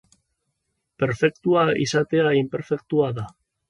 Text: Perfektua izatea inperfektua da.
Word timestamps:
Perfektua 1.03 1.69
izatea 1.87 2.35
inperfektua 2.43 3.17
da. 3.23 3.33